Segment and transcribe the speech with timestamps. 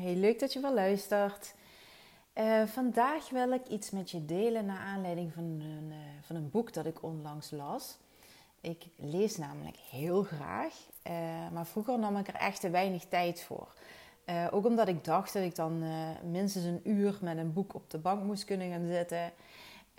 [0.00, 1.54] Hey, leuk dat je wel luistert.
[2.34, 6.50] Uh, vandaag wil ik iets met je delen naar aanleiding van een, uh, van een
[6.50, 7.96] boek dat ik onlangs las.
[8.60, 10.74] Ik lees namelijk heel graag,
[11.06, 11.12] uh,
[11.52, 13.68] maar vroeger nam ik er echt te weinig tijd voor.
[14.50, 15.82] ook omdat ik dacht dat ik dan
[16.30, 19.32] minstens een uur met een boek op de bank moest kunnen gaan zitten.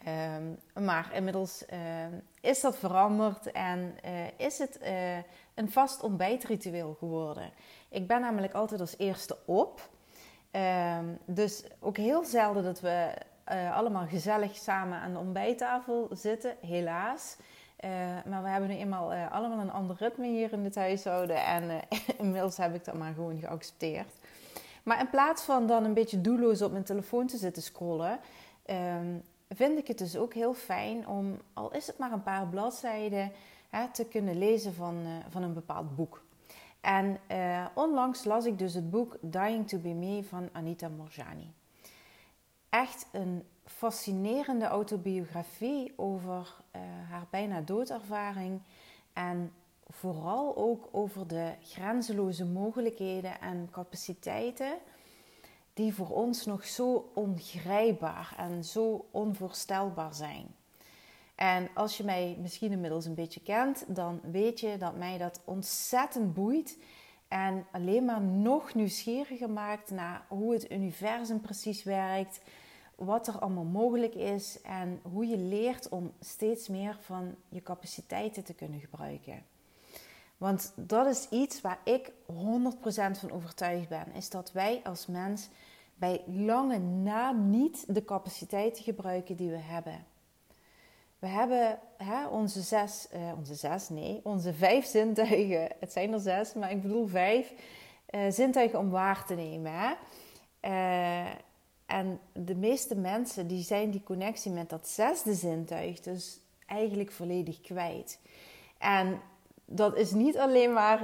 [0.04, 0.44] Ehm,
[0.86, 1.66] maar inmiddels
[2.42, 3.96] is dat veranderd en
[4.38, 4.80] is het
[5.54, 7.52] een vast ontbijtritueel geworden.
[7.90, 9.90] Ik ben namelijk altijd als eerste op.
[10.52, 13.14] Ehm, dus ook heel zelden dat we
[13.52, 17.38] uh, allemaal gezellig samen aan de ontbijttafel zitten, helaas.
[17.86, 17.92] Uh,
[18.26, 21.46] maar we hebben nu eenmaal uh, allemaal een ander ritme hier in het huishouden.
[21.46, 21.82] En
[22.18, 24.14] inmiddels heb ik dat maar gewoon geaccepteerd.
[24.84, 28.20] Maar in plaats van dan een beetje doelloos op mijn telefoon te zitten scrollen,
[28.70, 32.48] um, vind ik het dus ook heel fijn om, al is het maar een paar
[32.48, 33.32] bladzijden,
[33.70, 36.26] hè, te kunnen lezen van, van een bepaald boek.
[36.82, 41.54] En uh, onlangs las ik dus het boek Dying to Be Me van Anita Morjani.
[42.70, 48.62] Echt een fascinerende autobiografie over uh, haar bijna doodervaring
[49.14, 49.52] en
[49.88, 54.78] vooral ook over de grenzeloze mogelijkheden en capaciteiten
[55.74, 60.56] die voor ons nog zo ongrijpbaar en zo onvoorstelbaar zijn.
[61.38, 65.42] En als je mij misschien inmiddels een beetje kent, dan weet je dat mij dat
[65.44, 66.78] ontzettend boeit.
[67.28, 72.40] En alleen maar nog nieuwsgieriger maakt naar hoe het universum precies werkt,
[72.96, 78.44] wat er allemaal mogelijk is en hoe je leert om steeds meer van je capaciteiten
[78.44, 79.46] te kunnen gebruiken.
[80.38, 82.14] Want dat is iets waar ik 100%
[83.12, 85.50] van overtuigd ben, is dat wij als mens
[85.96, 90.06] bij lange na niet de capaciteiten gebruiken die we hebben.
[91.20, 95.68] We hebben hè, onze zes, uh, onze zes, nee, onze vijf zintuigen.
[95.80, 97.54] Het zijn er zes, maar ik bedoel vijf
[98.10, 99.72] uh, zintuigen om waar te nemen.
[99.72, 99.94] Hè?
[100.62, 101.32] Uh,
[101.86, 107.62] en de meeste mensen die zijn die connectie met dat zesde zintuig dus eigenlijk volledig
[107.62, 108.20] kwijt.
[108.78, 109.20] En
[109.66, 111.02] dat is niet alleen maar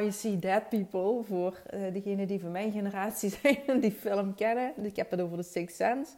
[0.00, 1.62] I See Dead People voor
[1.92, 4.84] degenen die van mijn generatie zijn en die film kennen.
[4.84, 6.12] Ik heb het over de Sixth Sense.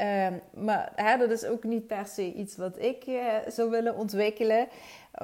[0.00, 3.96] Ehm, maar hè, dat is ook niet per se iets wat ik uh, zou willen
[3.96, 4.68] ontwikkelen.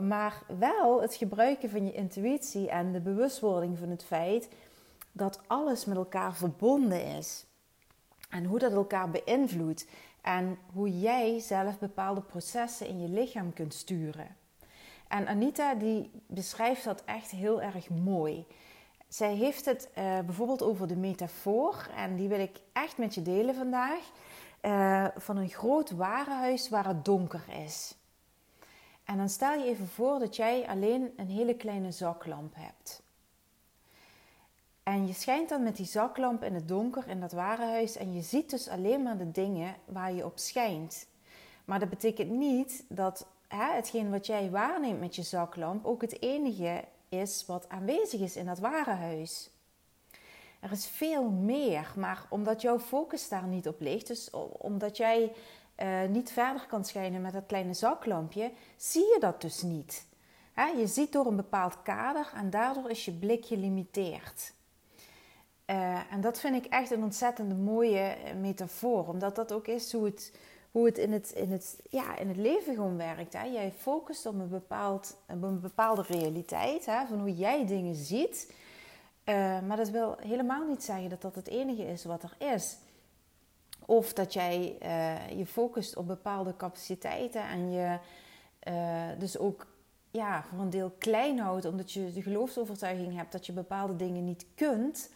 [0.00, 4.48] Maar wel het gebruiken van je intuïtie en de bewustwording van het feit
[5.12, 7.46] dat alles met elkaar verbonden is.
[8.30, 9.86] En hoe dat elkaar beïnvloedt.
[10.22, 14.36] En hoe jij zelf bepaalde processen in je lichaam kunt sturen.
[15.08, 18.46] En Anita die beschrijft dat echt heel erg mooi.
[19.08, 21.88] Zij heeft het uh, bijvoorbeeld over de metafoor.
[21.96, 24.10] En die wil ik echt met je delen vandaag.
[24.62, 27.94] Uh, van een groot warenhuis waar het donker is.
[29.04, 33.02] En dan stel je even voor dat jij alleen een hele kleine zaklamp hebt.
[34.82, 38.22] En je schijnt dan met die zaklamp in het donker in dat warenhuis en je
[38.22, 41.06] ziet dus alleen maar de dingen waar je op schijnt.
[41.64, 46.22] Maar dat betekent niet dat hè, hetgeen wat jij waarneemt met je zaklamp ook het
[46.22, 49.50] enige is wat aanwezig is in dat warenhuis.
[50.66, 55.32] Er is veel meer, maar omdat jouw focus daar niet op ligt, dus omdat jij
[55.82, 60.06] uh, niet verder kan schijnen met dat kleine zaklampje, zie je dat dus niet.
[60.76, 64.52] je ziet door een bepaald kader en daardoor is je blik gelimiteerd.
[65.66, 69.92] Uh, en dat vind ik echt een ontzettende mooie eh, metafoor, omdat dat ook is
[69.92, 70.32] hoe het,
[70.70, 73.32] hoe het, in, het, in, het, ja, in het leven gewoon werkt.
[73.32, 73.44] Hè?
[73.44, 77.06] Jij focust op een, bepaald, op een bepaalde realiteit, hè?
[77.06, 78.52] van hoe jij dingen ziet.
[79.28, 82.76] Uh, maar dat wil helemaal niet zeggen dat dat het enige is wat er is.
[83.86, 87.98] Of dat jij uh, je focust op bepaalde capaciteiten en je
[88.68, 89.66] uh, dus ook
[90.10, 94.24] ja, voor een deel klein houdt, omdat je de geloofsovertuiging hebt dat je bepaalde dingen
[94.24, 95.10] niet kunt.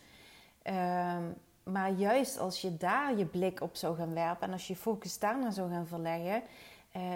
[0.62, 1.22] Ehm,
[1.62, 5.18] maar juist als je daar je blik op zou gaan werpen en als je focus
[5.18, 6.42] daarna zou gaan verleggen,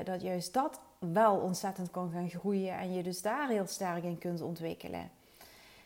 [0.04, 4.18] dat juist dat wel ontzettend kan gaan groeien en je dus daar heel sterk in
[4.18, 5.10] kunt ontwikkelen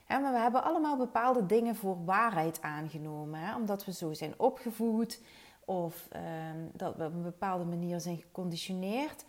[0.08, 3.56] maar we hebben allemaal bepaalde dingen voor waarheid aangenomen, hè?
[3.56, 5.20] omdat we zo zijn opgevoed
[5.64, 9.24] of ehm, dat we op een bepaalde manier zijn geconditioneerd.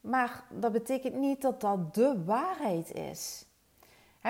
[0.00, 3.46] Maar dat betekent niet dat dat de waarheid is.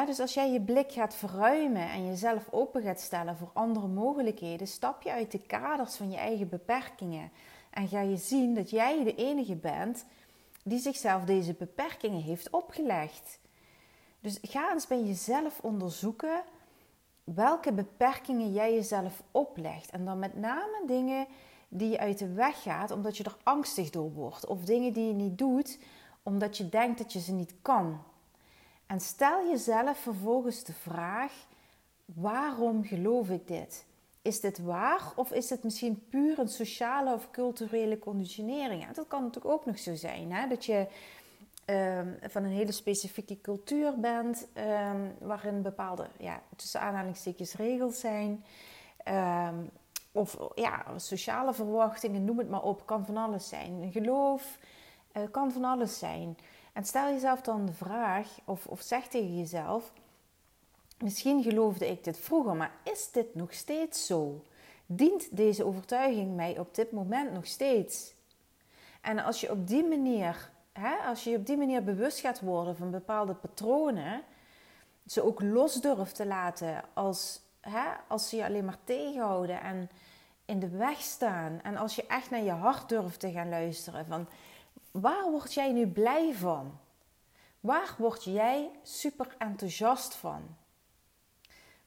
[0.06, 4.67] dus als jij je blik gaat verruimen en jezelf open gaat stellen voor andere mogelijkheden,
[4.67, 7.31] stap je uit de kaders van je eigen beperkingen
[7.71, 10.05] en ga je zien dat jij de enige bent
[10.62, 13.39] die zichzelf deze beperkingen heeft opgelegd.
[14.21, 16.43] Dus ga eens bij jezelf onderzoeken
[17.25, 19.91] welke beperkingen jij jezelf oplegt.
[19.91, 21.27] En dan met name dingen
[21.69, 24.47] die je uit de weg gaat omdat je er angstig door wordt.
[24.47, 25.79] Of dingen die je niet doet
[26.23, 28.03] omdat je denkt dat je ze niet kan.
[28.87, 31.33] En stel jezelf vervolgens de vraag:
[32.05, 33.85] waarom geloof ik dit?
[34.23, 38.87] Is dit waar of is het misschien puur een sociale of culturele conditionering?
[38.87, 40.33] Dat kan natuurlijk ook nog zo zijn.
[40.33, 40.49] Hè?
[40.49, 40.87] Dat je
[41.67, 48.45] ehm, van een hele specifieke cultuur bent, ehm, waarin bepaalde, ja, tussen aanhalingstekens, regels zijn.
[48.97, 49.55] Ehm,
[50.13, 53.73] of ja, sociale verwachtingen, noem het maar op, kan van alles zijn.
[53.73, 54.59] Een geloof
[55.17, 56.39] uh, kan van alles zijn.
[56.73, 59.93] En stel jezelf dan de vraag, of, of zeg tegen jezelf:
[60.99, 64.45] Misschien geloofde ik dit vroeger, maar is dit nog steeds zo?
[64.87, 68.15] Dient deze overtuiging mij op dit moment nog steeds?
[69.01, 72.76] En als je op die manier, hè, als je op die manier bewust gaat worden
[72.76, 74.23] van bepaalde patronen,
[75.06, 79.90] ze ook los durft te laten als, hè, als ze je alleen maar tegenhouden en
[80.44, 81.61] in de weg staan.
[81.62, 84.28] En als je echt naar je hart durft te gaan luisteren van
[84.90, 86.79] waar word jij nu blij van?
[87.61, 90.43] Waar word jij super enthousiast van?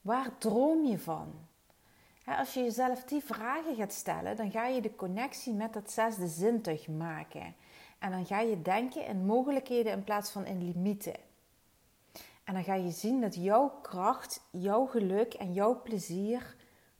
[0.02, 1.48] Waar droom je van?
[2.38, 6.28] als je jezelf die vragen gaat stellen, dan ga je de connectie met dat zesde
[6.28, 7.56] zintuig maken.
[8.00, 11.16] En dan ga je denken in mogelijkheden in plaats van in limieten.
[12.44, 16.56] En dan ga je zien dat jouw kracht, jouw geluk en jouw plezier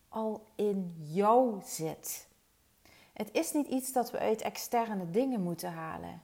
[0.10, 2.28] al in jou zit.
[3.14, 6.22] Het is niet iets dat we uit externe dingen moeten halen.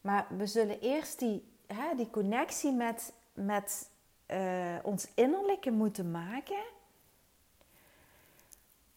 [0.00, 3.90] Maar we zullen eerst die, hè, die connectie met, met
[4.26, 6.62] uh, ons innerlijke moeten maken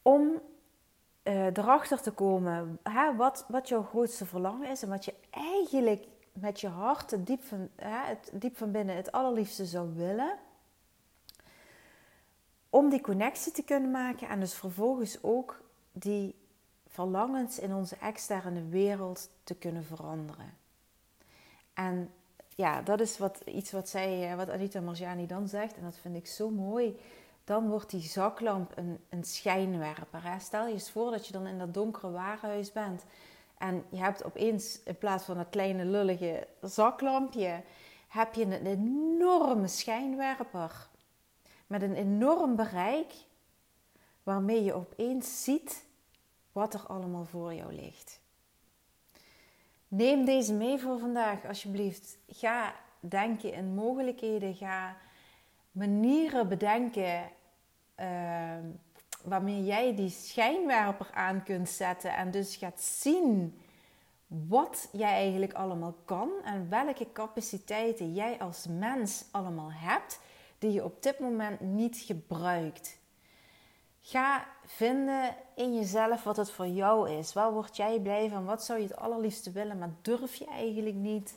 [0.02, 0.42] om
[1.24, 6.08] uh, erachter te komen hè, wat, wat jouw grootste verlangen is en wat je eigenlijk
[6.34, 10.38] met je hart het diep van, hè, het diep van binnen het allerliefste zou willen.
[12.70, 16.36] Om die connectie te kunnen maken en dus vervolgens ook die
[16.88, 20.58] verlangens in onze externe wereld te kunnen veranderen.
[21.74, 22.12] En
[22.56, 25.76] ja, dat is wat, iets wat, zij, eh, wat Anita Marjani dan zegt.
[25.76, 27.00] En dat vind ik zo mooi.
[27.44, 30.36] Dan wordt die zaklamp een, een schijnwerper.
[30.40, 33.04] Stel je eens voor dat je dan in dat donkere warenhuis bent.
[33.58, 37.64] En je hebt opeens, in plaats van dat kleine lullige zaklampje,
[38.08, 40.90] heb je een enorme schijnwerper.
[41.68, 43.14] Met een enorm bereik.
[44.24, 45.86] Waarmee je opeens ziet
[46.52, 48.20] wat er allemaal voor jou ligt.
[49.88, 52.18] Neem deze mee voor vandaag, alsjeblieft.
[52.28, 54.56] Ga denken in mogelijkheden.
[54.56, 54.98] Ga
[55.72, 57.30] manieren bedenken
[58.00, 58.06] uh,
[59.24, 62.16] waarmee jij die schijnwerper aan kunt zetten.
[62.16, 63.60] En dus gaat zien
[64.28, 70.20] wat jij eigenlijk allemaal kan en welke capaciteiten jij als mens allemaal hebt
[70.58, 73.00] die je op dit moment niet gebruikt.
[74.02, 77.34] Ga vinden in jezelf wat het voor jou is.
[77.34, 78.46] Waar word jij blij van?
[78.46, 81.36] Wat zou je het allerliefste willen, maar durf je eigenlijk niet?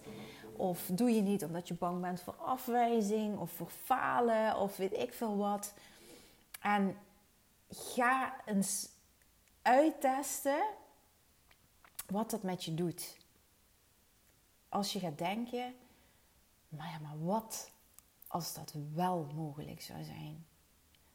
[0.56, 4.92] Of doe je niet omdat je bang bent voor afwijzing of voor falen of weet
[4.92, 5.74] ik veel wat.
[6.60, 6.96] En
[7.68, 8.88] ga eens
[9.62, 10.64] uittesten
[12.06, 13.16] wat dat met je doet.
[14.68, 15.74] Als je gaat denken,
[16.68, 17.70] maar ja, maar wat
[18.26, 20.46] als dat wel mogelijk zou zijn?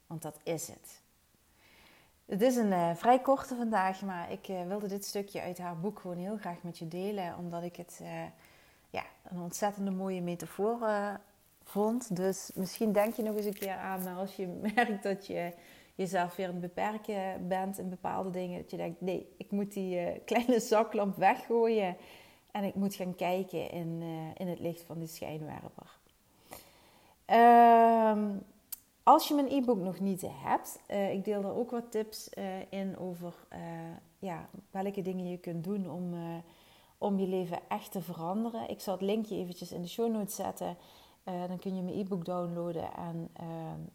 [0.07, 1.01] Want dat is het.
[2.25, 5.79] Het is een uh, vrij korte vandaag, maar ik uh, wilde dit stukje uit haar
[5.79, 7.37] boek gewoon heel graag met je delen.
[7.37, 8.25] Omdat ik het ja,
[9.29, 10.79] een ontzettende mooie metafoor
[11.63, 12.15] vond.
[12.15, 15.53] Dus misschien denk je nog eens een keer aan, maar als je merkt dat je
[15.95, 18.61] jezelf weer het beperken bent in bepaalde dingen.
[18.61, 21.97] Dat je denkt, nee, ik moet die kleine zaklamp weggooien.
[22.51, 24.01] En ik moet gaan kijken in,
[24.37, 25.97] in het licht van die schijnwerper.
[27.25, 28.27] Ehm
[29.09, 30.79] als je mijn e-book nog niet hebt,
[31.11, 32.29] ik deel er ook wat tips
[32.69, 33.33] in over
[34.19, 36.13] ja, welke dingen je kunt doen om,
[36.99, 38.69] om je leven echt te veranderen.
[38.69, 40.77] Ik zal het linkje eventjes in de show notes zetten.
[41.23, 43.31] dan kun je mijn e-book downloaden en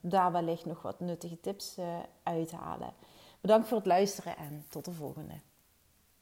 [0.00, 1.78] daar wellicht nog wat nuttige tips
[2.22, 2.92] uithalen.
[3.40, 5.34] Bedankt voor het luisteren en tot de volgende.